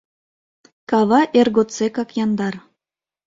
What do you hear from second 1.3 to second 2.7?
эр годсекак яндар;